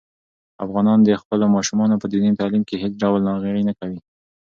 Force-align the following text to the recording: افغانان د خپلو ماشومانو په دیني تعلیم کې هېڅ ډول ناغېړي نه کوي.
افغانان 0.65 0.99
د 1.03 1.09
خپلو 1.21 1.45
ماشومانو 1.55 1.99
په 2.01 2.05
دیني 2.11 2.31
تعلیم 2.39 2.63
کې 2.69 2.81
هېڅ 2.83 2.93
ډول 3.03 3.19
ناغېړي 3.29 3.63
نه 3.69 3.73
کوي. 3.79 3.99